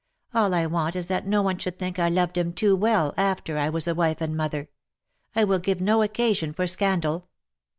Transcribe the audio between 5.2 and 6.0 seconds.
I will give